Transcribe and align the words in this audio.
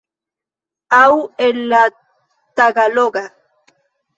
Aŭ 0.99 1.09
el 1.49 1.59
la 1.75 1.83
tagaloga. 2.61 3.25